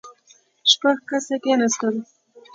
شپږ 0.71 0.97
کسه 1.09 1.35
کېناستل. 1.43 1.95